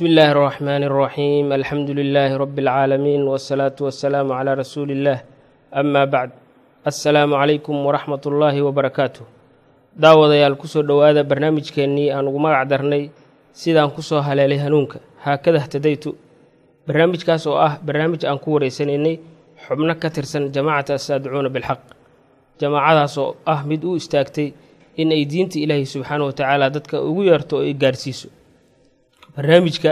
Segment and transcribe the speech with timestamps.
[0.00, 5.18] بسم الله الرحمن الرحيم الحمد لله رب العالمين والصلاة والسلام على رسول الله
[5.74, 6.30] أما بعد
[6.86, 9.24] السلام عليكم ورحمة الله وبركاته
[9.98, 13.10] daawadayaal kusoo dhowaada barnaamijkeennii aan ugu magac darnay
[13.52, 16.10] sidaan kusoo haleelay hanuunka haakada htadaytu
[16.86, 19.16] barnaamijkaas oo ah barnaamij aan ku wareysanaynay
[19.66, 21.80] xubno ka tirsan jamaacata assaadicuuna bilxaq
[22.60, 24.48] jamaacadaas oo ah mid u istaagtay
[25.00, 28.28] in ay diinta ilaahay subxaana wa tacaala dadka ugu yeerto oo ay gaarsiiso
[29.35, 29.91] barnaamijka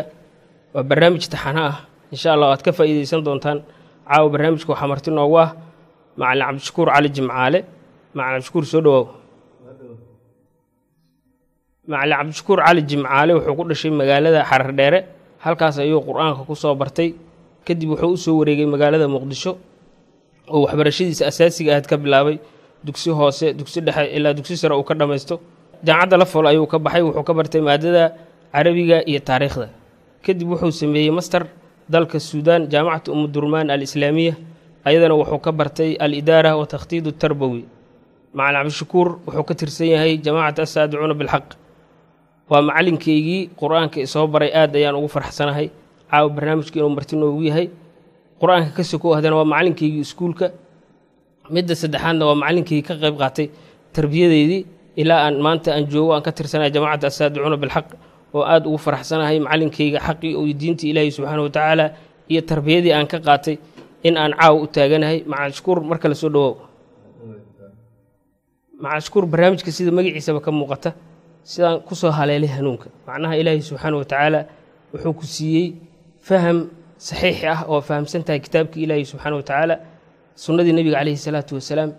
[0.74, 1.78] waa barnaamij taxano ah.
[2.14, 3.60] Insha allah aad ka faa'iideysan doontaan.
[4.08, 5.50] Caawa barnaamijka waxaa marti noogu ah
[6.18, 7.60] macalin cabdishakuur cali jimcaale.
[8.16, 9.06] Macalin cabdishakuur soo dhowaaw
[11.92, 15.00] macalin cabdishakuur cali jimcaale wuxuu ku dhashay magaalada xarar dheere
[15.44, 17.10] halkaas ayuu qur'aanka ku soo bartay.
[17.66, 19.52] Kadib wuxuu u soo wareegay magaalada muqdisho
[20.54, 22.38] oo waxbarashadiisa asaasiga ahayd ka bilaabay.
[22.86, 25.36] Dugsi hoose dugsi dhexe ilaa dugsi sare uu ka dhammaysto
[25.86, 28.04] jaamacadda lafol ayuu ka baxay wuxuu ka bartay maadada
[28.54, 29.68] carabiga iyo taariikhda.
[30.26, 31.48] Kadib wuxuu sameeyey master
[31.90, 34.34] dalka suudaan jaamacatu umudurmaan al islaamiya
[34.86, 37.64] ayadana wuxuu ka bartay al idaara wa takhtiidu tarbawi
[38.34, 41.48] macalin cabdishakuur wuxuu ka tirsan yahay jamaacata assaadicuuna bilxaq.
[42.50, 45.68] Waa macalinkeygii qur'aanka isoo baray aad ayaan ugu farxsanahay
[46.12, 47.68] caawa barnaamijka inuu marti noogu yahay.
[48.42, 50.48] Qur'aanka ka soko ahdana waa macalinkeygii iskuulka.
[51.54, 53.46] Midda saddexaadna waa macalinkeygii ka qayb qaatay
[53.96, 54.62] tarbiyadeydii
[55.02, 57.88] ilaa aan maanta aan joogo aan ka tirsanahay jamaacadda assaadicuuna bilxaq
[58.36, 61.86] oo aad ugu faraxsanahay macalinkeyga xaqii oo diinta ilaahi subxaana wa tacaala
[62.32, 63.56] iyo tarbiyadii aan ka qaatay
[64.08, 65.18] in aan caawa u taaganahay.
[65.32, 66.56] Macalin shukuur mar kale soo dhawoow
[68.84, 70.92] macalin shukuur barnaamijka sida magaciisaba ka muuqata.
[71.44, 72.88] Sidaan ku soo haleelay hanuunka.
[73.08, 74.40] Macnaha ilaahi subxaana wa tacaala
[74.94, 75.66] wuxuu ku siiyey
[76.28, 76.58] faham
[76.98, 79.76] saxiixi ah oo fahamsan tahay kitaabkii ilaahi subxaana wa tacaala
[80.36, 81.92] sunnadii nebiga caleyhi salaatu wasalaam.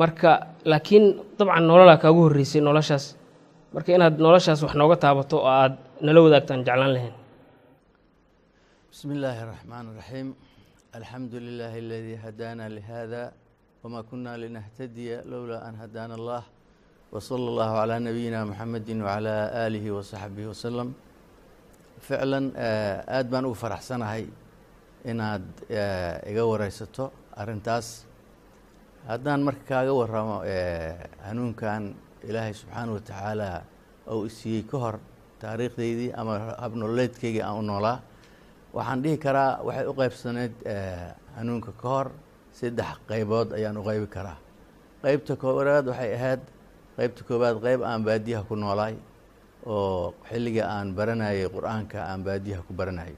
[0.00, 0.30] Marka
[0.64, 1.04] laakiin
[1.38, 3.04] dabcan nololaa kaagu horreysay noloshaas
[3.74, 5.76] marka inaad noloshaas wax nooga taabato oo aada
[6.06, 7.14] nala wadaagtaan jeclaan lahayn.
[8.90, 10.28] Bismi illaahi اraxmaan اraxiim
[10.98, 13.22] alxamdu lilaahi aladii hadaana lihada
[13.82, 16.42] wma kuna linahtadiya lowlaa an hadaana allah
[17.14, 20.88] wsala allahu calaa nabiyina muxamedi wacalaa aalihi wasaxbihi wasalam
[22.06, 24.24] ficlan eh, aad baan ugu faraxsanahay
[25.10, 25.44] inaad
[25.80, 27.04] eh, iga wareysato
[27.40, 28.06] arrintaas.
[29.10, 30.94] Haddaan marka kaaga waramo eh,
[31.26, 31.82] hanuunkan
[32.28, 33.62] ilaahay subxaana wa tacaala
[34.06, 34.96] ou isiiyey ka hor
[35.40, 37.98] taariikhdeydii ama habnololeedkeygii aan u noolaa.
[38.74, 40.52] Waxaan dhihi karaa waxay u qeybsaneyd
[41.36, 42.08] hanuunka ka hor
[42.52, 44.36] saddex qeybood ayaan u qeybi karaa.
[45.02, 46.40] Qeybta koowaad waxay ahayd
[46.96, 48.94] qeybta koowaad qeyb aan baadiyaha ku noolaay
[49.66, 53.16] oo xilliga aan baranayay qur'aanka aan baadiyaha ku baranayay.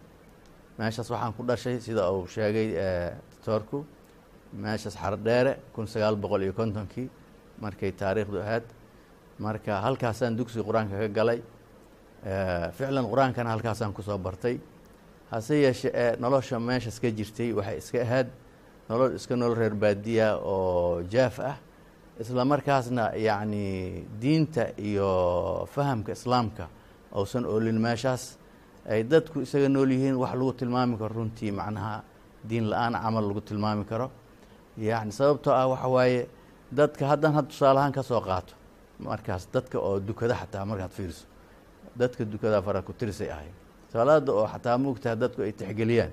[0.79, 2.69] Meeshaas waxaan ku dhashay sida uu sheegay
[3.33, 3.85] doctoorku
[4.53, 7.09] meeshaas xardheere kun sagaal boqol iyo kontonkii
[7.61, 8.65] markay taariikhdu ahayd
[9.39, 11.41] marka halkaasaan dugsiga qur'aanka ka galay
[12.77, 14.59] ficlan qur'aankana halkaasaan ku soo bartay.
[15.31, 18.29] Hase yeeshe ee nolosha meeshaas ka jirtay waxay iska ahayd
[18.89, 21.57] nolol iska nolol reer baadiya oo jaaf ah.
[22.21, 26.69] Isla markaasna yacni diinta iyo fahamka islaamka
[27.13, 28.39] uusan oolin meeshaas
[28.89, 32.03] ay dadku isaga nool yihiin wax lagu tilmaami karo runtii macnaha
[32.49, 34.11] diin la'aan camal lagu tilmaami karo.
[34.79, 36.29] Yacni sababtoo ah waxa waaye
[36.73, 38.55] dadka haddan had tusaalahaan ka soo qaato
[38.99, 41.27] markaas dadka oo dukada xataa markaad fiiriso.
[41.97, 43.55] Dadka dukadaa fara ku tirisay ahayen
[43.93, 46.11] salaada oo xataa muugtaha dadku ay tixgeliyaan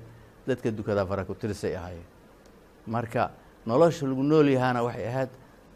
[0.48, 2.06] dadka dukadaa fara ku tirisay ahaayeen.
[2.88, 3.32] Marka
[3.66, 5.30] nolosha lagu nool yahaana waxay ahayd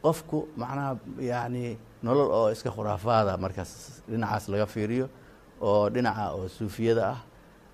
[0.03, 5.09] qofku macnaha yacni nolol oo iska khuraafaada markaas dhinacaas laga fiiriyo
[5.61, 7.19] oo dhinaca oo suufiyada ah.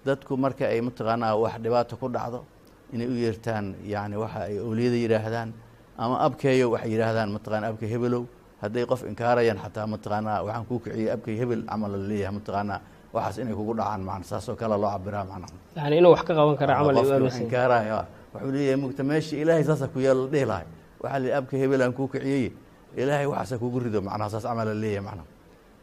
[0.05, 2.45] Dadku marka ay mataqaanaa wax dhibaato ku dhacdo
[2.93, 5.49] inay u yeertaan yacni waxa ay owliyada yidhaahdaan
[5.97, 8.23] ama abkeeyo waxay yidhaahdaan mataqana abka hebelow
[8.63, 12.79] hadday qof inkaarayaan xataa mataqaanaa waxaan kuu kiciyey abkay hebel camal la leeyahay mataqaanaa
[13.15, 15.47] waxaas inay kugu dhacaan macna saasoo kale loo cabiraa macna.
[15.77, 17.99] Yani inuu wax ka qaban kara camal ay u aaminsan inkaaraya
[18.33, 20.67] wuxuu leeyahay mugta meesha ilaahay saasa ku la dhihi lahay.
[21.03, 22.45] Waxaa la abka hebel aan kuu kiciyey.
[23.01, 25.23] Ilaahay waxaasa kugu rido macnaha saas camal la leeyahay macna.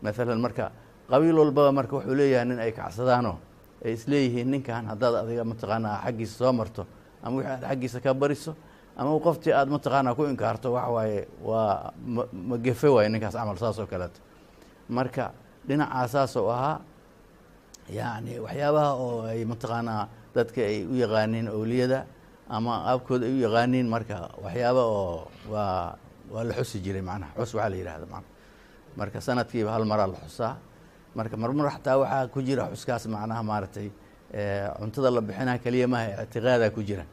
[0.02, 0.64] Maalan marka
[1.10, 3.36] qabiil walbaba marka wuxuu leeyahay nin ay kacsadaanoo
[3.84, 6.82] ay isleeyihiin ninkan haddaad adiga mataqaanaa xaggiisa soo marto
[7.22, 8.52] ama wixii aad xaggiisa ka bariso
[8.96, 13.56] ama qoftii aad mataqaanaa ku inkaarto waxa waaye waa ma ma gefe waaye ninkaas camal
[13.58, 14.20] saas kaleeto
[14.88, 15.32] marka
[15.68, 16.80] dhinacaa oo ahaa
[17.90, 22.06] yacni waxyaabaha oo ay mataqaanaa dadka ay u yaqaaniin owliyada
[22.48, 25.96] ama abkooda ay u yaqaaniin marka waxyaaba oo waa
[26.32, 28.26] waa la xusi jiray macnaha xus waxaa la yidhahda mana
[28.98, 30.54] marka sanadkiiba hal maraa la xusaa.
[31.14, 33.88] Marka marmar xataa waxaa ku jira xuskaas macnaha maaragtay
[34.78, 37.04] cuntada la bixinaa keliya maaha ictiqaadaa ku jira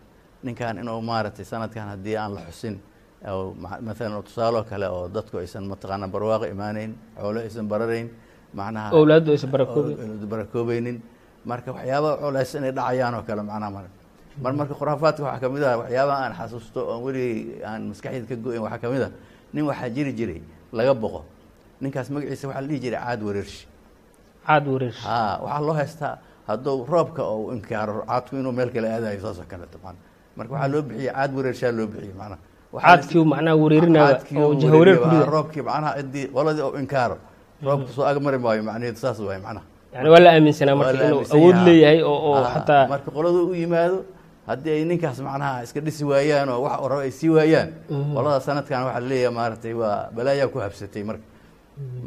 [0.44, 2.76] ninkan inuu maaragtay sanadkan haddii aan la xusin
[3.86, 8.08] maalan tusaaloo kale oo dadku aysan mataqaana barwaaqo imaaneyn xoolo aysan bararayn
[8.54, 9.52] macnaha owlaaddu aysan
[10.30, 11.02] barakoobaynin.
[11.46, 13.86] Marka waxyaaba culays inay dhacayaan oo kale macnaha mar
[14.44, 18.36] mar marka khuraafaadka waxaa ka mid ah waxyaabaha aan xasuusto oon weligay aan maskaxdayda ka
[18.36, 19.10] go-in waxaa ka mid a
[19.54, 20.42] nin waxaa jiri jiray
[20.74, 21.22] laga boqo.
[21.82, 23.66] Ninkaas magaciisa waxaa la dhihi jiray caad wareershi.
[24.46, 25.02] Caad wareershi.
[25.08, 26.14] Ha waxaa loo haystaa
[26.48, 29.96] hadduu roobka oo inkaaro caadku inuu meel kale aadayo saas oo kaleeto man
[30.38, 32.40] marka waxaa loo bixiyey caad wareershaa loo bixiyey macnaha.
[32.84, 37.18] Caadkii macnaha wareerinaya oo jahawareer ku rida roobkii macnaha cidii qoladii oo inkaaro.
[37.66, 39.66] Roobka soo agmari maayo macnaheedu saas waay macnaha.
[39.94, 43.98] Yani waa la aaminsanaa marka inuu awood leeyahay oo xataa marka qoladu u yimaado
[44.48, 47.70] haddii ay ninkaas macnaha iska dhisi waayaan oo wax rabo ay sii waayaan
[48.16, 51.26] qolada sanadkan waxaa la leeyahay maaragtay waa balaayaa ku habsatay marka.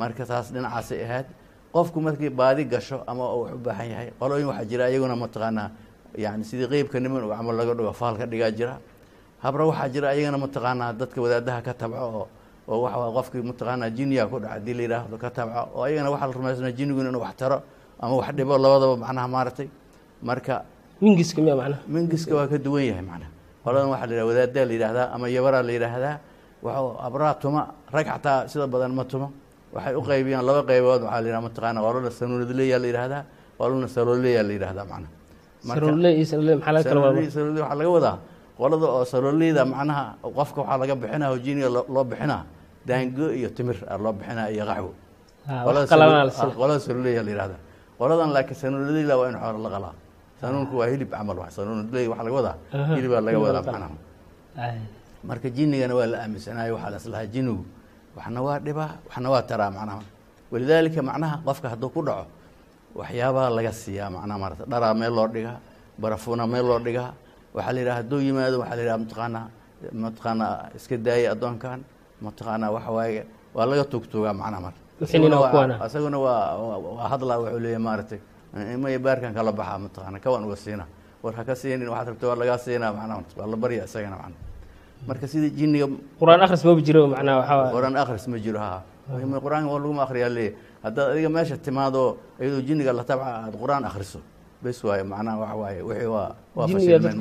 [0.00, 1.26] Marka taas dhinacaasay ahayd
[1.74, 5.68] qofku markii baadi gasho ama uu wax u baahan yahay qolooyin waxaa jira iyaguna mataqaanaa
[6.16, 8.74] yani sidii qeybka niman uu camal laga dhigo faal ka dhigaa jira.
[9.42, 12.26] Habra waxaa jira ayagana mataqaanaa dadka wadaadaha ka tabco oo
[12.68, 14.54] oo waxa qofkii mataqaanaa jiniya ku dhaca.
[14.60, 17.62] Hadii la yidhaahdo ka tabco oo ayagana waxaa la rumaysnaa jiniguna inuu wax taro
[18.00, 19.68] ama wax dhibo labadaba macnaha maaragtay.
[20.22, 20.64] Marka
[21.00, 21.80] mingiska miya macnaha?
[21.88, 23.30] mingiska waa ka duwan yahay macnaha.
[23.64, 26.16] Qoladan waxaa la yidhahda wadaadaa la yidhaahdaa ama yabaraa la yidhaahdaa.
[26.62, 27.62] Waxuu abraa tuma
[27.92, 29.32] rag xataa sida badan ma tumo
[29.72, 33.22] waxay u qaybiyaan laba qaybood waxaa la yidhaha mataqaana qolana sanuunadleyaa la yidhaahdaa
[33.58, 35.12] qolana salooleyaa la yidhahdaa macnaha
[37.60, 38.16] waxaa laga wadaa
[38.58, 40.04] qolada oo saloleyda macnaha
[40.36, 42.42] qofka waxaa laga bixinaa hojiniga loo bixinaa.
[42.86, 44.90] Daango iyo timir a loo bixinaa iyo qaxwo.
[46.60, 47.56] Qolada saluleya la yihahda
[47.98, 49.94] qoladan laakiin sanuunadleyla waa in xoolo la qalaa.
[50.40, 52.56] Sanuunku waa hilib camal wa sanuunadley waxaa laga wadaa.
[52.96, 53.96] Hilibaa laga wadaa macnaha.
[55.28, 57.64] Marka jinigana waa la aaminsanaayo waxaa laslahaa jinigu
[58.16, 60.00] waxna waa dhibaa waxna waa taraa macnaha.
[60.52, 62.24] Walidaalika macnaha qofka hadduu ku dhaco
[62.98, 65.56] waxyaabaha laga siiyaa macnaha maarata dharaa meel loo dhigaa
[66.02, 67.10] barafuna meel loo dhigaa
[67.54, 69.44] waxaa la yidhaha hadduu yimaado waxaa la yidhaha mataqaanaa
[70.02, 71.78] mataqaanaa iska daaya addoonkan
[72.24, 73.22] mataqaanaa waxa waaye
[73.56, 74.80] waa laga tugtugaa macnaha marka
[75.86, 78.20] isaguna waa hadlaa wuxuu leeyahy maaragtay
[78.74, 80.84] imay baarkan kala baxaa mataqaana kawan uga siina.
[81.22, 84.42] War haka siinin waxaad rabta waa lagaa siinaa macnaha waa la barya isagana macnaha
[85.08, 85.86] marka sidii jiniga
[86.20, 88.82] qur'aan akhris maba jiro macnaha waxaa qur'aan akhris ma jiro ha
[89.44, 90.54] qur'aanka waa laguma akhriyaa leeyahy
[90.84, 92.02] haddaad adiga meesha timaado
[92.40, 94.20] iyadoo jiniga la tabca aad qur'aan akhriso
[94.62, 95.80] bes waaye macnaha waxa waaye.
[95.88, 97.18] Wixii waa waa fashilmeen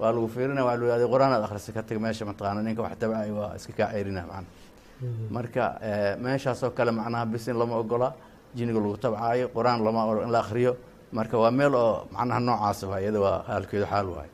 [0.00, 2.94] waa lagu fiirina waa lagu adi qur'aan aad akhrisa ka tag meesha mataqaana ninka wax
[3.02, 4.44] tabcay waa iska kaa ceyrina macnaha
[5.36, 5.64] marka
[6.24, 8.08] meeshaasoo kale macnaha bis in lama ogola
[8.56, 10.72] jiniga lagu tabcaayo qur'aan lama in la akhriyo.
[11.12, 14.30] Marka waa meel oo macnaha noocaas waa iyada waa haalkeedu xaal waayo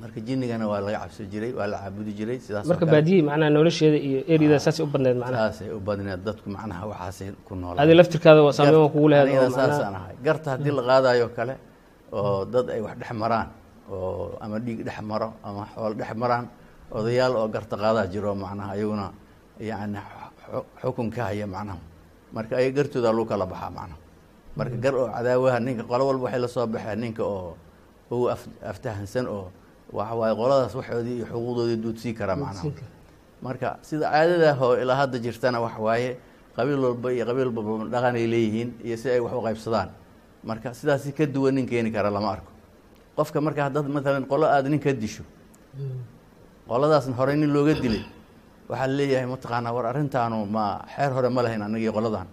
[0.00, 4.20] marka jinigana waa laga cabsi jiray waa la caabudi jiray sidaas marka macnaha nolosheeda iyo
[4.32, 5.40] eriyada saasay u badneed macnaha.
[5.54, 9.50] Saasay u badneed dadku macnaha waxaasay ku noolaa adi laftirkaada waa saameyn waa kugu oo
[9.58, 10.14] saasaan ahay.
[10.26, 11.54] Garta haddii la qaadayo kale
[12.12, 13.48] oo dad ay wax dhex maraan
[13.90, 16.44] oo ama dhiig dhex maro ama xoolo dhex maraan
[16.90, 19.06] odayaal oo garta qaadaa jiro macnaha ayaguna
[19.70, 19.98] yani
[20.82, 21.78] xukunka haya macnaha.
[22.34, 23.98] Marka ay gartooda lagu kala baxaa macnaha.
[24.58, 27.54] Marka gar oo cadaawaha ninka qolo walba waxay la soo baxeen ninka oo
[28.10, 28.26] ugu
[28.70, 29.46] aftahansan oo
[29.98, 32.70] waxa waaye qoladaas waxoodii iyo xuquuqdoodii duudsii karaa macnaha
[33.46, 36.10] marka sida caadadaah oo ilaa hadda jirtana waxa waaye
[36.56, 39.88] qabiil walba iyo qabiil walba dhaqan ay leeyihiin iyo si ay wax u qaybsadaan.
[40.44, 42.50] Marka sidaasi ka duwan nin keeni kara lama arko.
[43.16, 45.24] Qofka marka haddaad maalan qolo aada nin ka disho
[46.68, 48.04] qoladaasna horey nin looga dilay
[48.68, 52.26] waxaa leeyahay mataqaanaa war arrintaanu ma xeer hore ma lahayn anagii qoladan.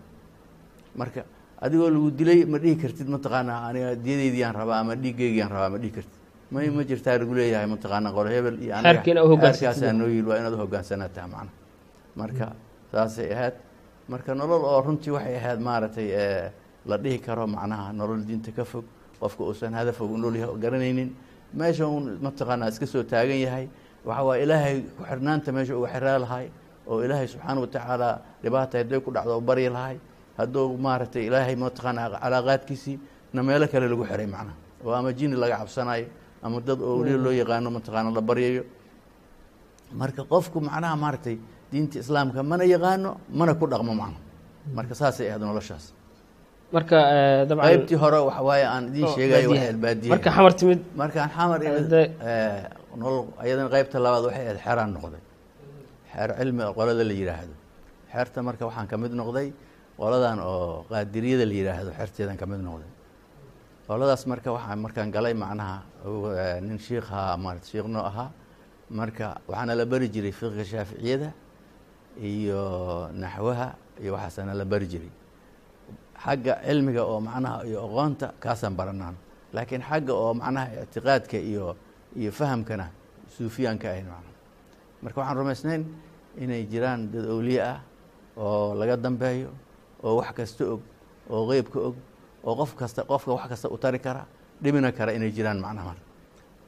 [0.95, 1.21] Marka
[1.61, 5.91] adigoo lagu dilay ma dhihi kartid mataqaanaa aniga diyadeydiyaan rabaa ama dhiiggeygiaan rabaa ma dhihi
[5.97, 6.20] kartid
[6.51, 11.27] may ma jirtaa lagu leeyahay mataqaanaa qolo hebel iyo anigaxeerkaasaa noo yil waa inaad uhogaansanataa
[11.33, 11.51] macna.
[12.19, 12.47] Marka
[12.91, 13.55] saasay ahayd.
[14.11, 16.07] Marka nolol oo runtii waxay ahayd maaragtay
[16.89, 18.85] la dhihi karo macnaha nolol diinta ka fog
[19.19, 21.09] qofka uusan hadafog noolyahay garanaynin.
[21.53, 23.65] Meesha uun mataqaanaa iska soo taagan yahay
[24.05, 26.45] waxa waay ilaahay ku xirnaanta meesha uga xiraa lahay
[26.87, 28.09] oo ilaahay subxaana watacaala
[28.43, 29.97] dhibaata hadday ku dhacdo u baryi lahay
[30.37, 32.97] hadduu maaragtay ilaahay mataqaanaa calaaqaadkiisii
[33.33, 34.55] na meelo kale lagu xiray macnaha.
[34.85, 36.05] Oo ama jini laga cabsanayo
[36.43, 38.63] ama dad oo weliba loo yaqaano mataqaana la baryayo
[40.01, 41.35] marka qofku macnaha maaragtay
[41.71, 44.19] diinta islaamka mana yaqaano mana ku dhaqmo macna
[44.77, 45.85] marka saasay ahayd noloshaas.
[46.75, 46.97] Marka
[47.49, 50.79] dabcan qaybtii hore waxa waaye aan idiin sheegayo waxay ahayd baadiye marka xamar timid.
[51.01, 51.91] Markaan xamar imid
[53.01, 55.21] nolol ayadana qaybta labaad waxay ahayd xeraan noqday.
[56.11, 57.53] Xeer cilmi qolada la yidhaahdo
[58.13, 59.47] xeerta marka waxaan ka mid noqday
[59.99, 62.90] qoladan oo qaadiriyada la yidhaahdo xerteedan ka mid noqday
[63.91, 65.83] qoladaas marka waxaan markaan galay macnaha
[66.63, 68.31] nin shiikhaa maarata shiikh noo ahaa
[68.89, 71.29] marka waxaana la bari jiray fiqiga shaaficiyada
[72.29, 72.61] iyo
[73.21, 73.67] naxwaha
[74.01, 75.11] iyo waxaasana la bari jiray.
[76.23, 79.15] Xagga cilmiga oo macnaha iyo aqoonta kaasaan baranaan
[79.53, 81.75] laakiin xagga oo macnaha ictiqaadka iyo
[82.15, 82.87] iyo fahamkana
[83.35, 84.35] suufiyaanka ahayn macnaha.
[85.03, 85.83] Marka waxaan rumaysnayn
[86.39, 87.79] inay jiraan dad awliye ah
[88.37, 89.49] oo laga dambeeyo
[90.03, 90.81] oo wax kasta og
[91.29, 91.95] oo qeybka og
[92.43, 94.25] oo qof kasta qofka wax kasta u tari kara
[94.63, 96.03] dhibina kara inay jiraan macnaha marka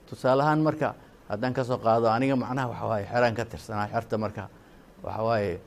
[0.10, 0.96] tusaale ahaan marka
[1.30, 4.44] haddaan ka soo qaado aniga macnaha waxa waaye xeraan ka tirsanaa xerta marka
[5.04, 5.60] waxa waaye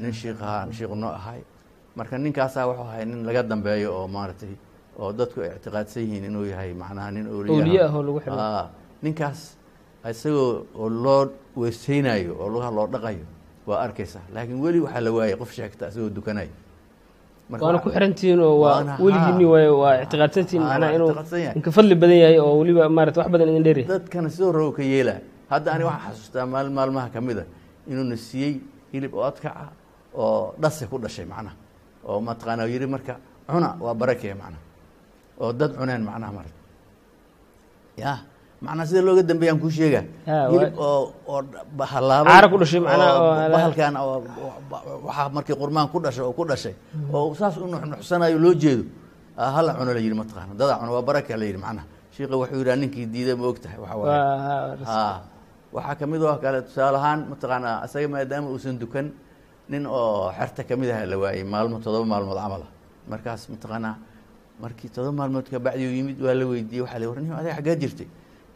[0.00, 1.40] nin shiikahaa shiiku noo ahay.
[1.96, 4.54] Marka ninkaasaa wuxuu ahay nin laga dambeeyo oo maaragtay
[4.98, 8.38] oo dadku ay ictiqaadsan yihiin inuu yahay macnaha nin Awliye ah oo lagu xidho.
[8.38, 8.66] Aa,
[9.02, 9.40] ninkaas
[10.10, 13.26] isagoo oo loo weyseynayo oo lugaha loo dhaqayo
[13.66, 14.22] waa arkaysaa.
[14.34, 16.50] Laakiin weli waxaa la waayay qof sheegta isagoo dukanayo
[17.50, 18.74] waana ku xirantihiin oo waa
[19.44, 19.50] haa.
[19.52, 21.10] waaye waa ictiqaadsantihiin macnaha inuu
[21.58, 24.70] inka fadli badan yahay oo weliba maarata wax badan idin dheer yahay dadkana sidoo rabo
[24.76, 25.18] ka yeelaa
[25.52, 27.44] hadda ani waxaan xasuustaa maalin maalmaha ka mid a
[27.90, 28.52] inuuna siiyey
[28.92, 29.64] hilib oodkaca
[30.22, 31.54] oo dhase ku dhashay macnaha
[32.08, 33.14] oo mataqaana yidhi marka
[33.48, 34.62] cuna waa barakee macnaha
[35.42, 36.54] oo dad cuneen macnaha marka
[38.02, 38.12] ya
[38.66, 41.02] macnaha sida looga dambeeyaan kuu sheegaa Ha, hilib waa- oo
[41.32, 41.40] oo
[41.78, 44.16] dha- halaabay Caara ku dhashay macnaha oo oo- bahalkan oo
[45.06, 46.74] waxaa markii qurmaan ku dhashay oo ku dhashay.
[47.12, 48.84] Oo saas u nuxnuxsanayo loo jeedo.
[49.36, 52.58] Ah, hala cuno la yidhi mataqaana dadaa cuno waa baraka la yidhi macnaha shiika wuxuu
[52.62, 55.16] yidhaha ninkii diiday ma og tahay waxa waaye waa haa
[55.74, 59.06] waxaa ka mid oo kale tusaale ahaan mataqaanaa isaga maadaama uusan dukan
[59.68, 62.70] nin oo xerta ka mid ah la waayey maalmo todoba maalmood camal ah
[63.10, 63.94] markaas mataqaanaa
[64.62, 67.76] markii todoba maalmood kabacdi uu yimid waa la weydiiyey waxaa la war nin adiga xaggaa
[67.82, 68.06] jirtay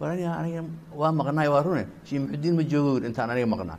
[0.00, 0.64] aniga
[0.94, 3.78] waa maqnaay waa rune shii muxudiin ma joogo intaan aniga maqnaa.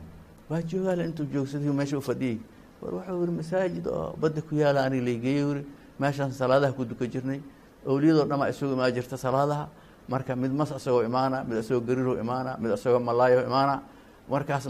[0.50, 2.38] Waa joogaale intuu joogsaday meesha u fadhiyey
[2.82, 5.64] war wuxuu yidhi masaajid oo badda ku yaalla aniga laygeeyey yidhi
[5.98, 7.40] meeshaan salaadaha ku duka jirnay.
[7.86, 9.68] Owliyadoo dhan baa isugu imaan jirta salaadaha.
[10.08, 13.80] Marka mid mas isagoo imaana mid isagoo gariiroo imaana mid isagoo malaayo imaana.
[14.28, 14.66] Markaas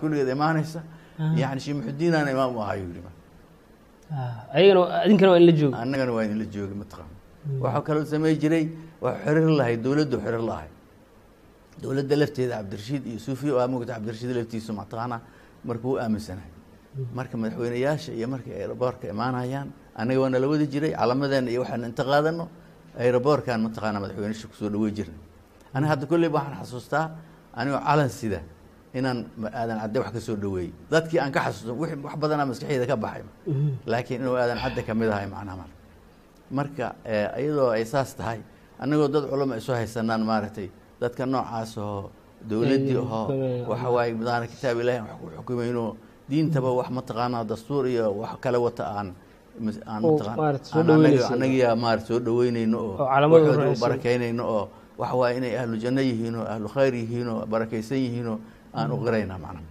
[0.00, 0.82] kulligeed imaanaysa.
[1.36, 3.00] Yani shii muxudiinaana imaam u ahayo yidhi
[4.52, 5.76] ayagana idinkana waa in la joogo.
[5.76, 7.14] Annagana waa idinla joogi mataqaana
[7.62, 8.68] waxaa kaloo samey jiray
[9.00, 10.68] waa xiriir lahay dowladdu xiriir lahay.
[11.82, 15.20] Dowladda lafteeda cabdirashiid iyo suufiya oo amugta cabdirashiid laftiisu mataqaana
[15.64, 16.52] markuu u aaminsanahay.
[17.14, 22.04] Marka madaxweyneyaasha iyo markay aeroboortka imaanayaan annaga waa nala wadi jiray calamadeena iyo waxaan inta
[22.04, 22.48] qaadano
[22.98, 25.20] aeroboorkan mataqaana madaxweynasha ku soo dhawey jirnay.
[25.74, 27.04] Aniga hadda kolleyba waxaan xasuustaa
[27.54, 28.40] anigoo calan sida
[28.94, 29.18] inaan
[29.54, 30.72] aadan cadde wax ka dhaweeyey.
[30.90, 31.40] Dadkii aan ka
[31.80, 33.24] wixii wax badanaa maskaxdeyda ka baxay.
[33.86, 35.76] Laakiin inuu aadan cadde ka ahay macnaha marka
[36.50, 38.40] marka eh, iyadoo ay saas tahay
[38.82, 40.68] annagoo dad culama isu haysanaan maaragtay.
[41.00, 42.10] Dadka noocaas oo
[42.48, 43.26] dowladdii Ay, ahoo
[43.70, 45.84] waxa waaye madaana kitaab ilaahi aan wax ku xukumayno
[46.30, 49.08] diintaba wax mataqaanaa dastuur iyo wax kale wata aan
[50.04, 50.38] mataqaan-
[51.84, 52.96] maaragtay soo dhaweynayno oo
[53.32, 54.64] waxooda u barakaynayno oo
[55.00, 58.38] waxa waaye inay ahlu janno yihiin oo ahlu khayr yihiin oo barakaysan yihiin oo
[58.78, 59.64] aan u qirayna macnaha.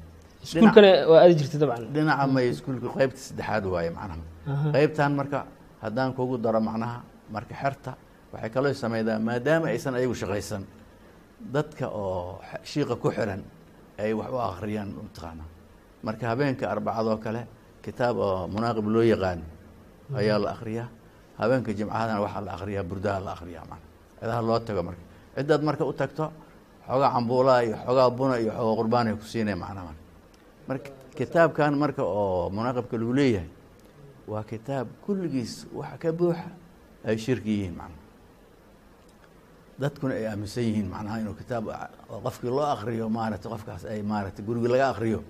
[1.40, 1.84] Jirta dabcan.
[1.94, 4.22] dhinaca may iskuulka qaybta saddexaad waaye macnaha.
[4.52, 4.68] Aha.
[4.76, 5.40] qaybtan marka
[5.84, 6.98] haddaan kugu daro macnaha
[7.34, 7.92] marka xerta
[8.34, 10.64] waxay kaloo sameydaa maadaama aysan ayagu shaqaysan
[11.54, 13.42] dadka oo shiiqa ku xiran
[14.02, 15.44] ay wax u akhriyaan mataqaana
[16.06, 17.42] marka habeenka arbacadoo kale
[17.86, 19.40] kitaab oo munaaqib loo yaqaan
[20.20, 20.88] ayaa la akhriyaa.
[21.40, 23.88] Habeenka jimcahadana waxaa la akhriyaa burdaha la akhriyaa macna.
[24.20, 25.04] Cidaha loo tago marka.
[25.36, 26.26] Ciddaad marka u tagto
[26.88, 29.94] xoogaa cambuulaa iyo xoogaa buna iyo xoogaa qurbaan ay ku siinaya macnaha
[30.68, 33.50] marka kitaabkan marka oo munaaqibka lagu leeyahay
[34.32, 36.48] waa kitaab kulligiis waxa ka buuxa
[37.08, 38.02] ay shirki yihiin macnaha
[39.82, 41.66] dadkuna ay aaminsan yihiin macnaha inuu kitaab
[42.26, 45.22] qofkii loo akriyo maaragtay qofkaas ay maaragtay gurigi laga akriyo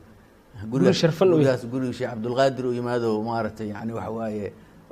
[0.72, 1.46] Guri sharfan u yahay.
[1.46, 4.48] gurigaas guriga sheekh cabdulqaadir uu yimaado maaragtay yani waxa waaye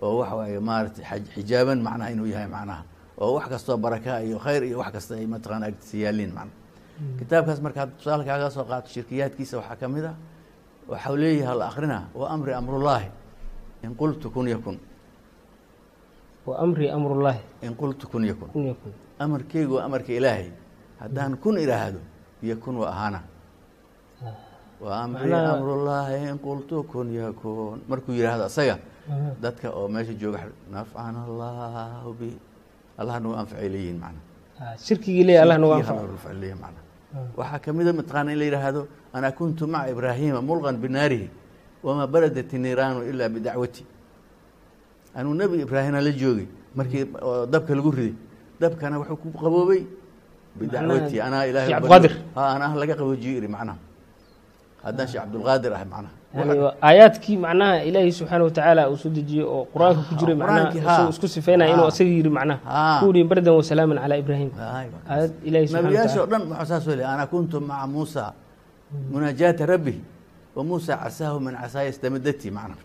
[0.05, 2.83] oo waxa waaye maaragtay xaj- xijaaban macnaha inuu yahay macnaha.
[3.17, 6.55] Oo wax kastoo baraka iyo khayr iyo wax kasta ay mataqaana agtiisa yaaliin macnaha.
[7.19, 10.13] Kitaabkaas marka hadda tusaale kaaga soo qaato shirkiyaadkiisa waxaa ka mid a
[10.91, 13.09] waxau leeyahay la akrinaa wa amri amrullaahi
[13.83, 14.77] in qultu kun yakun.
[16.47, 18.49] Wa amri amrullaahi in qultu kun yakun
[19.19, 20.49] amarkeygu waa amarka ilaahay.
[20.99, 21.99] Haddaan kun idhaahdo
[22.43, 23.21] yakun waa ahaana
[24.81, 28.77] wa amri amrullaahi in qultu kun yakun markuu yidhaahdo asaga
[29.41, 30.39] dadka oo meesha jooga
[30.71, 32.29] nafcana allahu bi
[32.97, 34.21] allah nagu anfacay leeyihiin macna.
[34.59, 36.81] Ah, shirkigii leeyahay allah nagu anfaco anfaco macna.
[37.37, 41.29] Waxaa ka mida mataqaana in la yidhaahdo ana kuntu maca ibraahiima mulqan binaarihi
[41.83, 43.85] wamaa baradat niiraanu ilaa bidacwati
[45.15, 47.05] anuu nebi ibraahima la joogay markii
[47.49, 48.13] dabka lagu riday
[48.59, 49.81] dabkana wuxuu ku qaboobay.
[50.57, 51.45] Bidacwati anaa
[52.35, 53.77] ha anaa laga qaboojiyo iri macnaha.
[54.83, 56.13] Haddaan sheekh cabdulqaadir ah macnaha.
[56.81, 61.73] Aayaadkii macnaha ilaahay subxaana watacaala uu soo dejiyey oo qur'aanka ku jiray macnaha isku sifeynaya
[61.73, 62.59] inuu asaga yidhi macnaha.
[62.65, 62.99] Haa.
[63.01, 64.49] ku yidhi bardan wasalaaman calaa ibraahim.
[64.57, 68.23] Aayad ilaahay subxaana watacaala dhan waxaa saas weli ana kuntu maca muusa
[69.13, 69.95] munaajaata rabbi
[70.55, 72.81] wa muusa casaahu min casaaya istamadati macnaha.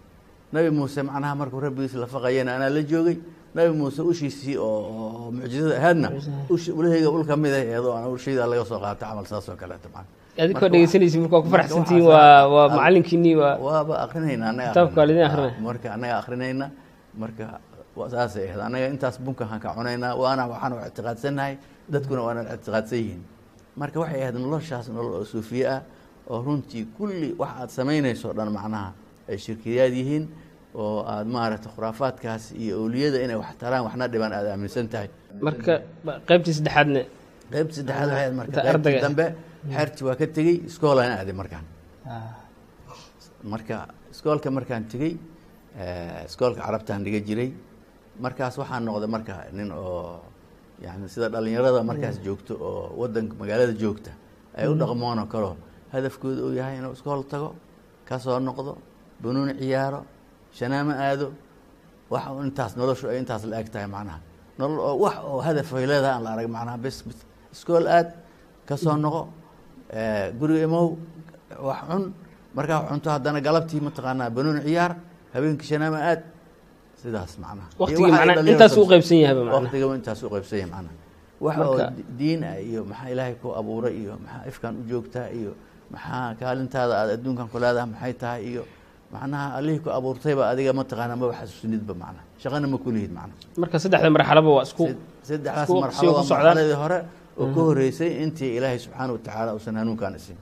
[0.52, 3.16] Nabi muuse macnaha markuu rabbigiis la faqayana anaa la joogay
[3.54, 6.08] nabi muuse ushiisii oo mucjizada ahaadna
[6.50, 9.56] ush ulahayga ul ka mid ah iyadoo aan urshayda laga soo qaata camal saas oo
[9.56, 14.44] kaleeto macna adinkoo Marka dhegeysanaysa marka waa ku faraxsantihiin waa waa macalinkiinii waa waaba akrinayna
[14.50, 15.08] annaga Kitaabka waa akrinayna.
[15.08, 15.52] lidin akrinaya.
[15.58, 16.66] Ah, marka annaga akrinayna
[17.20, 17.44] marka
[18.12, 21.54] saasay ahayd annaga intaas bunkahaan ka cunaynaa waana waxaan ictiqaadsannahay
[21.92, 23.22] dadkuna waana ictiqaadsan yihiin
[23.80, 25.80] marka waxay ahayd noloshaas nolol oo suufiye ah
[26.32, 28.88] oo runtii kulli wax aad samaynayso o dhan macnaha
[29.28, 30.24] ay shirkiyaad yihiin
[30.74, 35.08] oo aada maaragtay khuraafaadkaas iyo owliyada inay wax taraan waxna dhibaan aada aaminsan tahay.
[35.46, 35.72] Marka
[36.28, 37.02] qaybtii saddexaadna.
[37.52, 38.58] Qaybta saddexaad waxay ahayd marka.
[38.66, 39.26] Qaybtii dambe
[39.76, 41.64] xerti waa ka tegey iskoolaan aaday markaan.
[43.52, 43.76] Marka
[44.12, 45.12] iskoolka markaan tegey
[45.78, 47.50] eh, iskoolka carabtaan dhiga jiray.
[48.24, 50.20] Markaas waxaan noqday marka nin oo
[50.84, 54.10] yani sida dhalinyarada markaas joogto oo wadanka magaalada joogta
[54.56, 55.56] ay u dhaqmoonoo kaleo
[55.92, 57.54] hadafkooda uu yahay inuu iskool tago
[58.08, 58.72] ka soo noqdo
[59.22, 60.00] banuun ciyaaro
[60.58, 61.26] shanaamo aado
[62.12, 64.18] wax intaas noloshu ay intaas la eg tahay macnaha
[64.58, 66.96] nolol oo wax oo hadaf ay leedahay aan la arag macnaha bes
[67.54, 68.08] iskool aad
[68.68, 69.22] ka soo noqo
[70.38, 70.86] guriga imow
[71.68, 72.04] wax cun
[72.56, 74.92] markaa cunto haddana galabtii mataqaanaa banuun ciyaar
[75.34, 76.20] habeenkii shanaama aad
[77.02, 77.68] sidaas macnaha
[78.52, 80.94] intaas u soo- qaybsan yahayba macnaha waqtiga intaas u qaybsan yahay macnaha
[81.44, 84.82] wax oo Marka- di- diin ah iyo maxaa ilaahay ku abuuray iyo maxaa ifkaan u
[84.90, 85.52] joogtaa iyo
[85.92, 88.62] maxaa kaalintaada aad adduunkan ku leedahay maxay tahay iyo
[89.14, 92.24] macnaha allihii ku abuurtayba adiga mataqaanaa maba xasuusinidba macnaha.
[92.42, 93.36] Shaqana ma kulihid macnaha.
[93.62, 94.84] Marka saddexda marxalaba waa isku
[95.28, 96.98] saddexdaas marxalo waa marxaladii hore
[97.40, 100.38] oo ka horeysay intii ilaahay subxaana watacaala uusan hanuunkaan isin.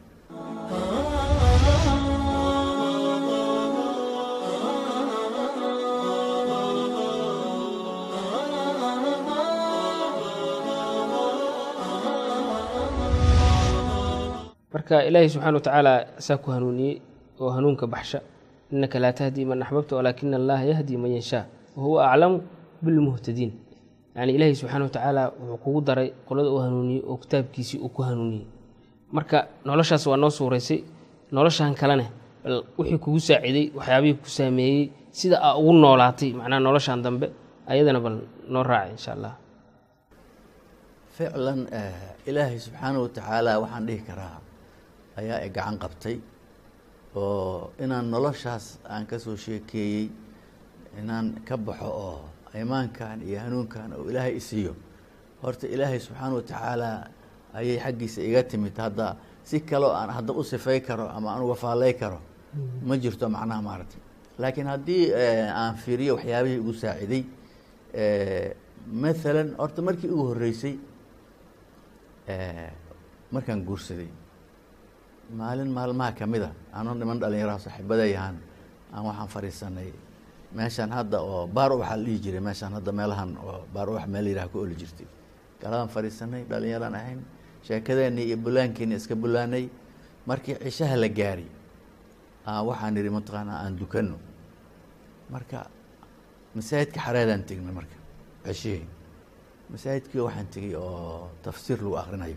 [14.74, 15.92] Marka ilaahay subxaana wa tacaala
[16.26, 16.94] saa ku hanuuniyey
[17.42, 18.18] oo hanuunka baxsha
[18.72, 21.44] innaka laa tahdii man axbabta walaakina allaha yahdi man yanshaa
[21.76, 22.36] wa huwa aclamu
[22.84, 23.52] bilmuhtadiin
[24.16, 28.02] yacni ilaahay subxaana wa tacaala wuxuu kugu daray qolada uu hanuuniyey oo kitaabkiisii uu ku
[28.08, 28.46] hanuuniyey
[29.16, 30.78] marka noloshaas waa noo suuraysay
[31.36, 32.06] noloshan kalene
[32.44, 34.82] bal wixii kugu saaciday waxyaabihii ku saameeyey
[35.18, 37.26] sida aa ugu noolaatay macnaha noloshan dambe
[37.70, 38.16] ayadana bal
[38.52, 39.32] noo raacay insha allah
[41.16, 41.60] ficlan
[42.28, 44.36] ilaahay subxaana watacaala waxaan dhihi karaa
[45.20, 46.16] ayaa gacan qabtay
[47.14, 50.10] oo inaan noloshaas aan ka soo sheekeeyey
[51.00, 52.20] inaan ka baxo oo
[52.54, 54.74] imaankan iyo hanuunkan oo ilaahay isiiyo
[55.42, 56.90] horta ilaahay subxaana watacaala
[57.54, 58.76] ayay xaggiisa iga timid.
[58.78, 62.20] Hadda si kaloo aan hadda u sifay karo ama aan uga faallay karo
[62.86, 64.00] ma jirto macnaha maaragtay.
[64.38, 67.24] Laakiin haddii eh, aan fiiriyo waxyaabihii igu saaciday
[67.94, 68.54] eh,
[68.92, 70.74] maalan horta markii ugu horreysay
[73.32, 74.08] markaan guursaday
[75.38, 78.36] maalin maalmaha ka mid a anoo niman dhalinyaraha saaxiibadayahan
[78.94, 79.90] aan waxaan fadhiisanay
[80.56, 84.26] meeshaan hadda oo baar ubaxa la dhihi jiray meeshaan hadda meelahan oo baar ubax meel
[84.26, 85.06] yidhaha ku oli jirtay.
[85.60, 87.20] Galadaan fadhiisanay dhalinyaraan ahayn
[87.66, 89.64] sheekadeennii iyo bulaankeennii iska bulaanay
[90.26, 91.46] markii cishaha la gaari
[92.46, 94.18] aa waxaan idhi mataqaanaa aan dukanno.
[95.30, 95.58] Marka
[96.56, 97.96] masaajidka xareedaan tegnay marka
[98.44, 98.86] ceshihii.
[99.70, 102.36] Masaajidkii waxaan tegey oo tafsiir lagu akrinayo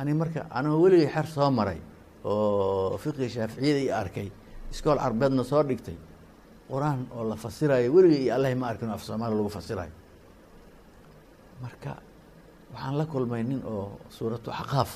[0.00, 1.78] ani marka anoo weligay xer soo maray
[2.24, 4.28] oo fiqi shaaficiyada i arkay
[4.72, 5.96] iskool carbeedna soo dhigtay
[6.70, 9.92] qur'aan oo la fasirayo weligay iyo allahi ma arkin oo af soomaali lagu fasirayo
[11.62, 11.92] marka
[12.72, 13.84] waxaan la kulmay nin oo
[14.16, 14.90] suuratu xaqaaf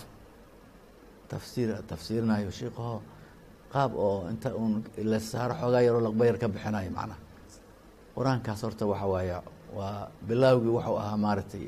[1.31, 2.97] tafsiir tafsiirinayo sheikaho
[3.73, 4.75] qaab oo inta uun
[5.11, 7.19] la saaro xoogaa yaroo laqbayar ka bixinayo macnaha.
[8.17, 9.37] Qur'aankaas horta waxa waaye
[9.79, 11.65] waa bilaawgii waxuu ahaa maaragtay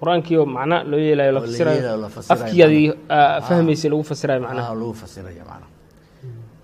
[0.00, 0.76] qur'aankiioo macna.
[0.90, 2.92] Loo yeelayo la fasirayo fasirayo
[3.48, 5.70] fahmaysa lagu fasirayo macnaha ah lagu fasiraya macnaha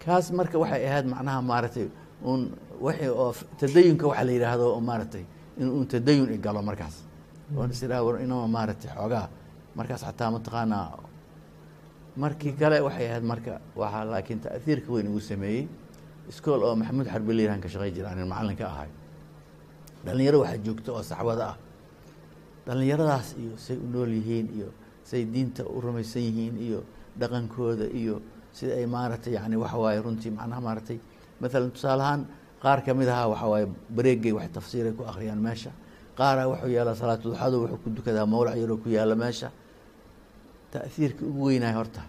[0.02, 1.86] kaas marka waxay ahayd macnaha maaragtay
[2.30, 2.40] un
[2.86, 5.24] wixii oo tadayunka waxa la yidhaahdo oo maaragtay
[5.60, 6.96] in un tadayun i galo markaas.
[7.56, 9.26] Oon is idhaha war inama maaragtay xoogaa
[9.78, 10.86] markaas xataa mataqaanaa
[12.22, 15.64] markii kale waxay ahayd marka waxaa laakiin ta'hiirka weyn igu sameeyey.
[16.30, 18.90] Iskool oo maxamuud xarbi liiraan ka shaqay jira anin macalin ka ahay.
[20.04, 21.56] Dhalinyaro waxaa joogta oo saxwado ah
[22.66, 24.68] dhallinyaradaas iyo say u nool yihiin iyo
[25.04, 26.80] say diinta u rumaysan yihiin iyo
[27.20, 28.20] dhaqankooda iyo
[28.52, 30.98] sida ay maaragtay yani waxa runtii macnaha maaragtay
[31.40, 32.22] maalan tusaale ahaan
[32.62, 35.70] qaar ka mid ahaa waxa waaye bareegay wax tafsiiray ku akhriyaan meesha
[36.18, 39.48] qaaraa wuxuu yaalla salaatuduxadu wuxuu ku dukadaa mawlac yaroo ku yaalla meesha.
[40.72, 42.02] Ta'hiirka ugu weynaay horta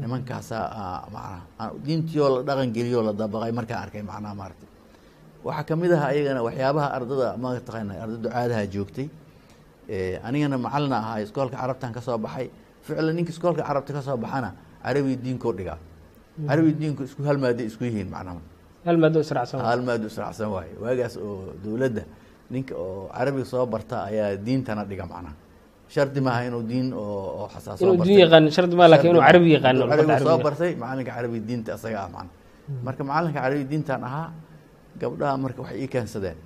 [0.00, 4.68] nimankaasaa aa, macnaha aan diintii oo la dhaqan geliyoo la dabaqay markaan arkay macnaha maaragtay.
[5.46, 9.06] Waxaa ka aha ayagana waxyaabaha ardada ma taqaana arda ducaadaha joogtay
[10.26, 12.50] anigana macalina ahaa iskoolka carabtan ka soo baxay.
[12.82, 14.50] Ficlan ninka iskoolka carabta ka soo baxana
[14.84, 15.78] carabi diinkoo dhigaa.
[16.48, 17.38] Carabi diinku isku hal
[17.70, 18.40] isku yihiin macnaha.
[18.84, 22.02] Hal maado israacsan hal maadu israacsan waaye waagaas oo dowladda
[22.50, 25.34] ninka oo carabiga soo barta ayaa diintana dhiga macnaha.
[25.88, 27.96] Shardi maaha inuu diin oo soo
[30.44, 30.74] bartay.
[30.76, 32.30] macalinka carabi diinta isaga ah macna
[32.86, 34.28] marka macalinka carabi diintan ahaa
[35.00, 36.36] gabdhaha marka waxay ii keensadeen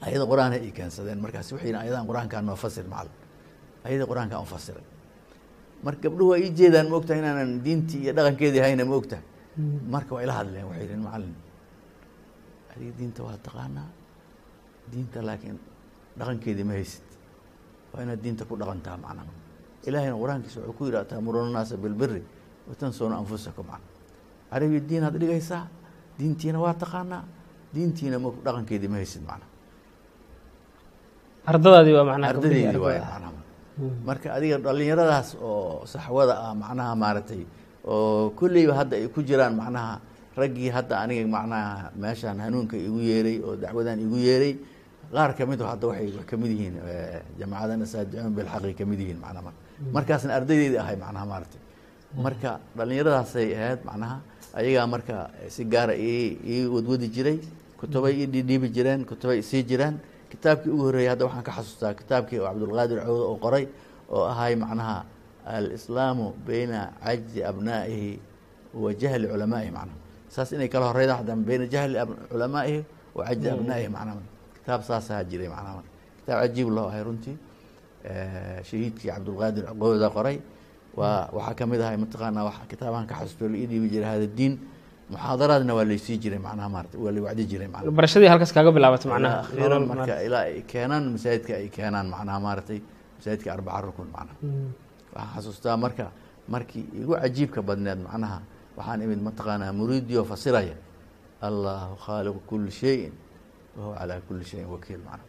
[0.00, 3.12] ayada qur'aan ii keensadeen markaas waxay ayadan qur'aankaa noo fasir macalin
[3.84, 4.84] ayada qur'aankaa un fasiray
[5.84, 6.86] marka gabdhuhu waa ii jeedaan
[7.20, 8.96] inaanan diintii iyo dhaqankeedii hayna ma
[9.90, 11.34] marka waa ila hadleen waxay yihiin macalin
[12.72, 13.88] adiga diinta waa taqaanaa
[14.92, 15.58] diinta laakiin
[16.18, 17.06] dhaqankeedii ma haysid.
[17.92, 19.32] Waa inaad diinta ku dhaqantaa macnaha
[19.86, 22.22] ilaahayna qur'aankiisa wuxuu ku yidhi taamuruna naasa bilbiri
[22.68, 23.86] watansuuna anfusakum macna.
[24.50, 25.64] Carabiya diin aad dhigaysaa
[26.18, 27.24] diintiina waa taqaanaa
[27.74, 29.46] diintiina dhaqankeedii ma haysid macna
[31.46, 33.28] ardadaadii waa macnaha ardadeydii gabdhihii waay macnaha.
[34.04, 37.42] Marka adiga dhalinyaradaas oo saxwada ah macnaha maaragtay
[37.84, 40.00] oo kolleyba hadda ay ku jiraan macnaha
[40.36, 44.52] raggii hadda aniga macnaha meeshaan hanuunka igu yeeray oo dacwadan igu yeeray
[45.12, 49.18] qaar ka mid hadda waxay ka mid yihiin eh, jamaacadan asaadicuun bilxaqi ka mid yihiin
[49.24, 49.58] macnaha marka
[49.96, 51.60] markaasna ardaydeydii ahay macnaha maaragtay.
[52.24, 54.16] Marka dhalinyaradaasay ahayd macnaha
[54.60, 55.16] ayagaa marka
[55.48, 57.38] si gaara ii wadwadi jiray
[57.80, 59.96] kutubay ii dhiidhiibi jireen kutubay isii jiraan
[60.30, 63.64] kitaabkii ugu horreeyey hadda waxaan ka xasuustaa kitaabkii oo cabdulqaadir cawdo oo qoray
[64.14, 65.04] oo ahay macnaha
[65.46, 68.10] alislaamu bayna cajzi abnaa'ihi
[68.82, 69.98] wa jahli culamaa'ihi macnaha.
[70.30, 71.94] Saas inay kala horeyda hadan bayna jahli
[72.30, 72.80] culamaa'ihi
[73.16, 74.20] wa cajzi abnaa'ihi macnaha.
[74.56, 75.82] Kitaab saasaa jiray macnaha.
[76.22, 77.36] Kitaab cajiib loo ahay runtii.
[78.68, 80.38] Shahiidkii cabdulqaadir cawda qoray.
[80.94, 84.58] Waa waxaa ka mid ahay mataqaanaa wax kitaabahan ka xasuusto la ii dhiibi hada diin
[85.10, 87.90] muxaadaraadna waa laysii jiray macnaha maarata waa la wacdi jiray macnaha.
[87.98, 89.36] Barashadii halkaas kaaga bilaabatay macnaha.
[89.36, 92.78] ilaa akhiiran marka ilaa ay keenaan masaajidka ay keenaan macnaha maaragtay
[93.18, 94.36] masaajidka arbaca rukun macnaha.
[94.42, 94.70] Mm.
[95.14, 96.06] waxaan xasuustaa marka
[96.48, 98.38] markii igu cajiibka badneed macnaha
[98.78, 100.76] waxaan imid mataqaanaa muriidio fasiraya
[101.42, 103.12] allahu khaaliqu kuli shayin
[103.76, 105.26] wahuwa calaa kuli shayin wakiil macnaha.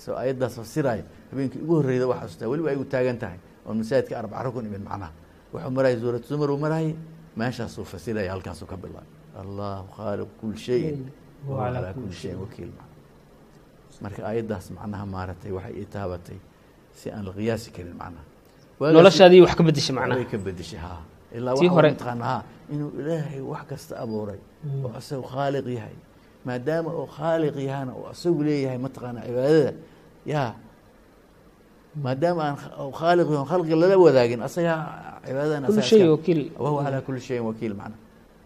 [0.00, 4.14] So ayaddaas fasiraya habeenkii ugu horreyda waa xasuustaa weliba ay u taagan tahay oon masaajidka
[4.18, 5.12] arbaca rukun imid macnaha.
[5.52, 6.94] Wuxuu marayay suurat zumar uu marayay
[7.38, 10.98] meeshaasuu fasiraya halkaasuu ka bilaabay allahu khaaliqu kuli shayin.
[11.48, 12.70] Wahuwa calaa kuli shayin wakiil.
[14.02, 16.38] Marka ayaddaas macnaha maaragtay waxay ii taabatay
[16.98, 18.24] si aan la qiyaasi karin macnaha.
[18.96, 20.24] Noloshaadii wax ka bedeshay macnaha.
[20.32, 20.92] ka bedeshay ha
[21.36, 22.36] ilaa Tii waxa hore- mataqaana ha
[22.72, 24.40] inuu ilaahay wax kasta abuuray
[24.84, 25.96] oo isagu khaaliq yahay.
[26.46, 29.72] Maadaama uu khaaliq yahana uu isagu leeyahay mataqaana cibaadada.
[30.32, 30.50] Yaa
[32.04, 32.56] maadaama aan
[33.00, 34.78] khaaliq yahay khalqi lala wadaagin asagaa
[35.26, 36.40] cibaadadan kullu asagaa shay iska- wakiil.
[36.62, 37.96] wahuwa calaa kuli shayin wakiil macna.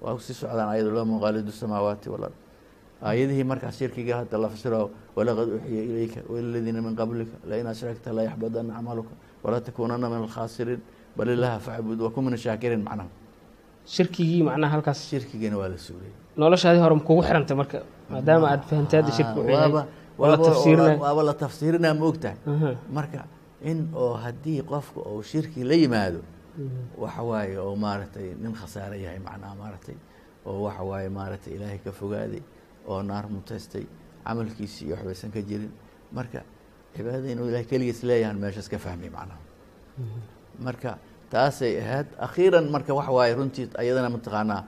[0.03, 2.35] Waa sii socdaan ayado la muqaalidu samaawaati walard
[3.09, 8.23] aayadihii markaas shirkiga hadda la fasiro walaqad uxiya ilayka waladiina min qablika lain ashrakta la
[8.29, 9.13] yaxbadana camaluka
[9.45, 10.81] walaa takuunana min alkhaasiriin
[11.17, 13.09] bal ilaha facbud wa kun min shaakiriin macnaha
[13.95, 14.99] shirkigii macnaha halkaas.
[15.11, 17.79] Shirkigana waa la suuray noloshaadii hore kugu xirantay marka
[18.13, 19.81] maadaama aad fahantay hadda shirki yahay waaba
[21.03, 22.37] waaba- la tafsiirinaa ma ogtahay.
[22.53, 22.70] Aha.
[22.96, 23.20] marka
[23.70, 26.20] in oo haddii qofka uu shirki la yimaado
[27.03, 29.96] waxa waaye oo maaragtay nin khasaare yahay macnaha maaragtay
[30.46, 32.42] oo waxa waaye maaragtay ilaahay ka fogaaday
[32.90, 33.85] oo naar mutaystay
[34.24, 35.72] camalkiisii iyo waxbaysan ka jirin.
[36.16, 36.40] Marka
[36.94, 39.40] cibaadada inuu ilahay keligiis leeyahan meeshaas ka fahmay macnaha
[40.66, 40.98] marka
[41.31, 42.07] taasay ahayd.
[42.27, 44.62] Akhiiran marka waxa waaye runtii ayadana mataqaanaa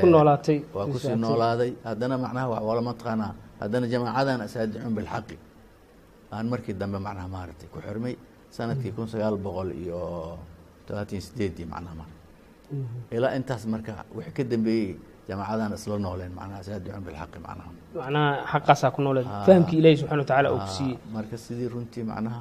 [0.00, 1.70] ku noolaatay waa ku sii noolaaday.
[1.84, 3.32] Haddana macnaha wa- wala mataqaanaa
[3.64, 5.36] haddana jamaacadan asaadicuun bilxaqi.
[6.34, 8.14] Aan markii dambe macnaha maaragtay ku xirmay
[8.56, 10.00] sannadkii kun sagaal boqol iyo
[10.86, 12.08] todobaatan sideedii macnaha mar
[13.16, 14.96] ilaa intaas marka wixii ka dambeeyey
[15.28, 17.70] jamaacadan isla nooleen macnaha asaadicuun bilxaqi macnaha.
[18.00, 19.44] Macnaha xaqaasaa ku nooleed Ah.
[19.46, 20.98] fahamkii ilaahi subxana wa tacaala uu ku Ah, siiyey.
[21.14, 22.40] Marka sidii runtii macnaha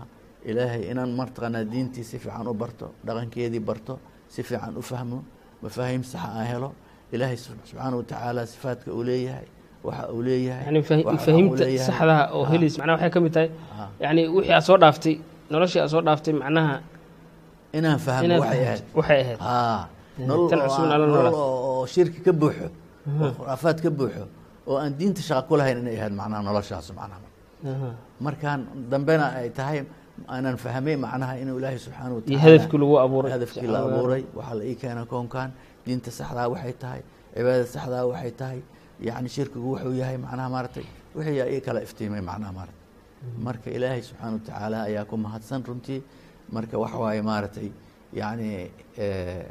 [0.49, 3.93] ilaahay inaan martaqaanaa diintii si fiican u barto dhaqankeedii barto
[4.33, 5.17] si fiican u fahmo
[5.63, 6.69] mafaahiim saxa aan helo
[7.13, 9.47] ilaahay sub- subxaana wa tacaala sifaadka uu leeyahay
[9.87, 10.63] waxa uu leeyahay.
[10.67, 11.87] Yani fahi- waxa uu fahiimta leeyahay.
[11.89, 13.49] saxdaha oo Ah, helays macnaha waxay ka mid tahay
[13.81, 13.87] ah.
[14.03, 15.15] yani wixii aad soo dhaaftay
[15.53, 16.75] noloshii aad soo dhaaftay macnaha
[17.77, 18.81] inaan fahmo waxay ahayd.
[18.99, 19.39] waxay ahayd.
[20.27, 22.67] Nolol tan oo oo oo shirki ka buuxo
[23.21, 24.23] oo khuraafaad ka buuxo
[24.69, 27.19] oo aan diinta shaqa ku lahayn inay ahayd macnaha noloshaas macnaha.
[27.71, 27.89] Aha.
[28.25, 28.59] markaan
[28.91, 29.79] dambena ay tahay
[30.33, 33.31] aanan fahmay macnaha inuu ilaahay subxaana wa hadafkii lagu abuuray.
[33.37, 35.49] hadafkii la abuuray waxaa la ii keena koonkan
[35.85, 37.01] diinta saxdaa waxay tahay
[37.33, 38.59] cibaadada saxdaa waxay tahay
[39.07, 40.85] yacni shirkigu wuxuu yahay macnaha maaragtay
[41.15, 42.79] wixii ii kala iftiimay macnaha maaragtay.
[43.45, 45.99] Marka ilaahay subxaana wa tacaala ayaa ku mahadsan runtii.
[46.55, 47.69] Marka waxa waaye maaragtay
[48.19, 48.49] yacni
[48.97, 49.45] eh,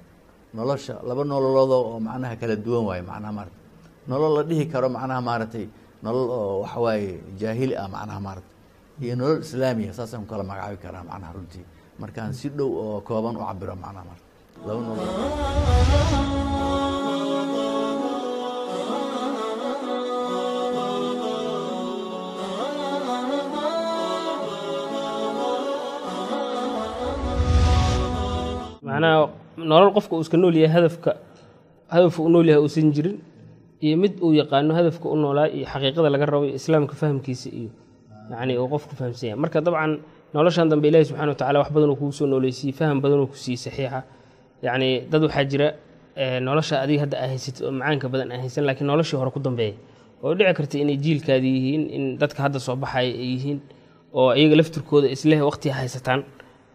[0.54, 3.62] nolosha laba nololoodoo oo macnaha kala duwan waaye macnaha maaragtay.
[4.10, 5.66] Nolol la dhihi karo macnaha maaragtay
[6.02, 7.10] nolol oo waxa waaye
[7.40, 8.56] jaahili ah macnaha maaragtay.
[9.04, 11.64] Iyo nolol islaamiya saasaan ku kala magacaabi karaa macnaha runtii.
[12.00, 14.26] Markaan si dhow oo kooban u cabiro macnaha marka
[14.66, 16.39] laba nolol
[29.00, 29.30] macnaha
[29.70, 31.10] nolol qofka uu iska nool yahay hadafka
[31.94, 33.16] hadafka uu nool yahay uusan jirin
[33.84, 37.70] iyo mid uu yaqaano hadafka u noolaa iyo xaqiiqada laga rabo iyo islaamka fahamkiisa iyo
[38.30, 39.92] yacni uu qofku fahamsan marka dabcan
[40.34, 43.26] noloshan dambe ilaahi subxana wa tacala wax badan uu kugu soo nooleysiyey faham badan uu
[43.32, 44.00] ku siiyey saxiixa.
[44.66, 45.68] Yacni dad waxaa jira
[46.46, 47.28] nolosha adiga hadda aa
[47.66, 49.74] oo macaanka badan haysan laakiin noloshii hore ku dambeeya
[50.24, 53.58] oo dhici karta inay jiilkaadi yihiin in dadka hadda soo baxaya ay yihiin
[54.18, 56.20] oo iyaga laftirkooda isleh waqti haysataan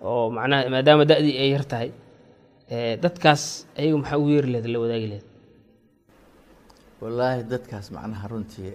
[0.09, 1.89] oo macnaha maadaama da-dii ay yar tahay
[2.69, 3.43] dadkaas
[3.78, 5.25] ayaga maxaa ugu yeeri lehed la wadaagi lehed
[7.01, 8.71] wallaahi dadkaas macnaha runtii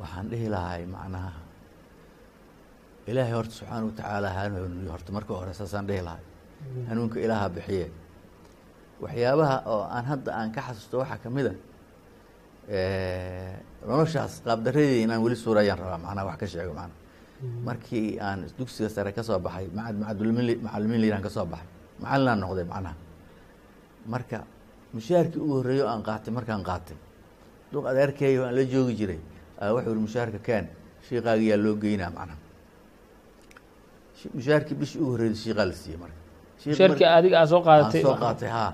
[0.00, 1.32] waxaan dhihi lahay macnaha
[3.10, 6.22] ilaahay horta subxaana watacaala hanuuniyo horta marka hore saasaan dhihi lahay.
[6.88, 7.86] Hanuunka ilaaha bixiye
[9.02, 11.54] waxyaabaha oo aan hadda aan ka xasuusto waxaa ka mid a
[13.88, 17.02] noloshaas qaabdaradii inaan weli suurayaan rabaa macnaha wax ka sheego macnaha.
[17.66, 21.68] Markii aan dugsiga sare ka soo baxay macadulmi macalimiin liiraan ka baxay
[22.00, 22.94] macalinaan noqday macnaha.
[24.12, 24.38] Marka
[24.94, 26.96] mushaharkii ugu horreeyo aan qaatay markaan qaatay
[27.72, 29.20] duq adeerkeeyo aan la joogi jiray
[29.74, 30.64] wuxuu yihi mushaharka kaan
[31.08, 32.38] shiikaagiyaa loo geynaa macnaha.
[34.34, 36.18] Mushaharkii bishii ugu horreeyay shiiqaa la siiyey marka.
[36.66, 38.72] Mushaharkii adiga aa soo qaadatay soo qaatay haa.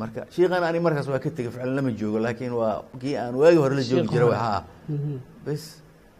[0.00, 3.58] Marka shiikan ani markaas waa ka tegey ficlan lama joogo laakiin waa kii aan waagi
[3.62, 4.60] hore la joogi jiray haa.
[5.44, 5.62] Bes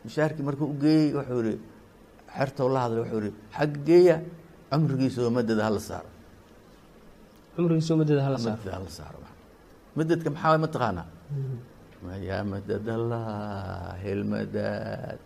[0.05, 1.59] mushaharkii markuu u geeyey wuxuu yihi
[2.37, 4.17] xertow la hadlay wuxuu yihi xagga geeya
[4.71, 6.09] cumrigiisa oo madada hala saaro
[7.57, 8.39] cumrigiisa oo madada hala
[8.99, 9.19] saaro
[9.99, 11.07] madadka maxaa mataqaanaa?
[12.29, 15.19] Yaa madad allahi lmadad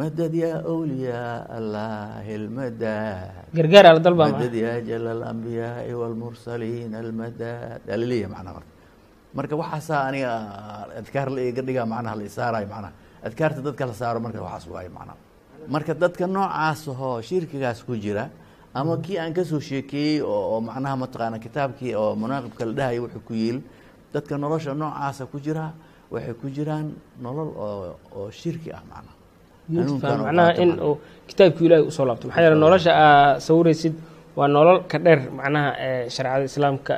[0.00, 7.96] madad yaa awliyaa allahi lmadad gargaar ala dalbaa madad yaa jala alambiyaai walmursaliin almadad aa
[8.00, 8.68] la leeyahay macnaha marka.
[9.38, 10.30] Marka waxaasaa aniga
[11.00, 12.92] adkaar la iga dhigaa macnaha la isaarayo macnaha.
[13.26, 15.16] Adkaarta dadka la saaro marka waxaas waayo macnaha.
[15.74, 18.24] Marka dadka noocaas ahoo shirkigaas ku jira
[18.74, 23.22] ama kii aan ka soo sheekeeyey oo macnaha mataqaana kitaabkii oo munaaqibka la dhahayo wuxuu
[23.28, 23.58] ku yiil
[24.14, 25.66] dadka nolosha noocaasa ku jira
[26.12, 26.86] waxay ku jiraan
[27.24, 29.14] nolol oo oo shirki ah macnaha.
[30.26, 30.94] Macnaha in uu
[31.28, 32.26] kitaabkii ilaahay u soo laabto.
[32.28, 33.94] Maxaa yeele nolosha aa sawiraysid
[34.38, 35.68] waa nolol ka dheer macnaha
[36.14, 36.94] shareecada islaamka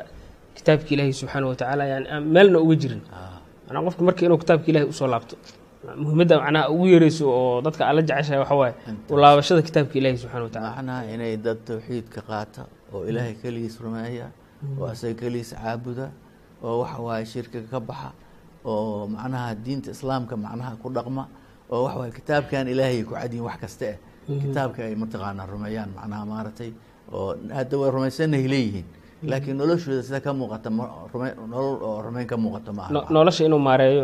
[0.57, 3.03] kitaabki ilaahay subxaana wa tacaala yani meelna uga jirin.
[3.69, 5.37] Manaa qofka marka inuu kitaabka ilahay u soo laabto
[5.83, 8.75] muhimadda macnaha ugu yeereyso oo dadka aala jeceshahay waxa waaye
[9.23, 12.63] laabashada kitaabka ilaahay subxana wa tacala macnaha inay dad tawxiidka qaata
[12.95, 14.27] oo ilaahay keligiis rumeeya
[14.79, 16.07] oo asaga keligiis caabuda
[16.63, 18.11] oo waxa waaye shirkiga ka baxa
[18.65, 21.25] oo macnaha diinta islaamka macnaha ku dhaqma
[21.73, 23.99] oo waxa waaye kitaabkan ilaahay ku cadiyin wax kasta eh.
[24.43, 26.71] Kitaabka ay mataqaanaa rumeeyaan macnaha maaragtay
[27.11, 28.87] oo hadda way rumaysannahay leeyihiin
[29.23, 33.07] laakiin noloshooda sida ka muuqata nolol oo rumayn ka muuqato ma aha.
[33.11, 34.03] Nolosha inuu maareeyo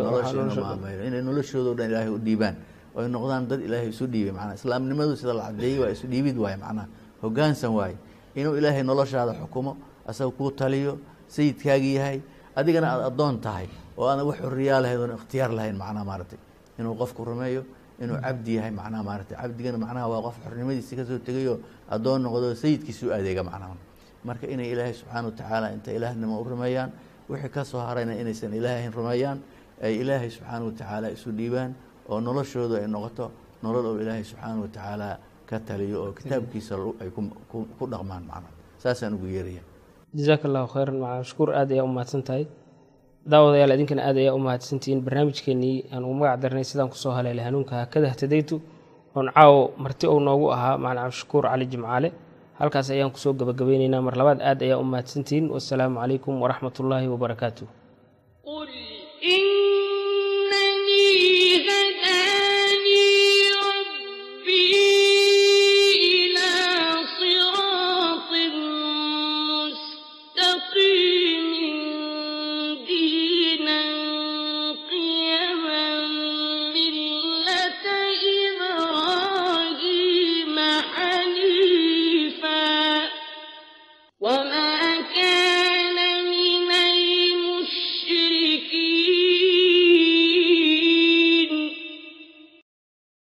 [1.07, 2.55] inay noloshooda o dhan ilaahay u dhiibaan.
[2.95, 6.37] Oo ay noqdaan dad ilaahay isu dhiibay macnaha islaamnimadu sida la cadeeyey waa isu dhiibid
[6.37, 6.87] waaye macnaha
[7.21, 7.95] hoggaansan waaye.
[8.35, 9.77] Inuu ilaahay noloshaada xukumo
[10.07, 12.19] asaga kuu taliyo sayidkaagii yahay
[12.55, 16.39] adigana aada addoon tahay oo aadan wax xorriyaa lahayn oon ikhtiyaar lahayn macnaha maaragtay.
[16.79, 17.61] Inuu qofku rumeeyo
[18.01, 19.35] inuu cabdi yahay macnaha maaragtay.
[19.37, 21.57] Cabdigana macnaha waa qof xornimadiisi ka soo tegayoo
[21.93, 23.75] addoon noqdo sayidkiisu adeega macnaha
[24.27, 26.91] marka inay ilaahay subxaana wa tacaala inta ilaahnimo u rumeeyaan
[27.29, 29.37] wixii ka soo harayna inaysan ilaahayn rumeeyaan
[29.85, 31.71] ay ilaahay subxaana wa tacaala isu dhiibaan
[32.09, 33.25] oo noloshoodu ay noqoto
[33.63, 35.09] nolol oo ilaahay subxaana wa tacaala
[35.49, 37.09] ka taliyo oo kitaabkiisa ay
[37.79, 38.51] ku dhaqmaan macnaha
[38.83, 39.63] saasaan ugu yeeraya
[40.17, 42.45] jazaaka allahu khayran maca mashkuur aad ayaa u mahadsan tahay.
[43.31, 47.45] Daawadayaal idinkana aad ayaa u mahadsantihiin barnaamijkeenii aan ugu magac darnay sidaan ku soo haleelay
[47.45, 48.55] hanuunka hakada htadaytu
[49.15, 50.77] oon caawo marti ou noogu ahaa.
[50.83, 52.09] Macna cabdishakuur cali jimcaale
[52.59, 54.01] halkaas ayaan ku soo gabagabeyneynaa.
[54.07, 57.65] Mar labaad aad ayaa u mahadsantihiin wasalaamu calaykum waraxmat ullaahi wabarakaatu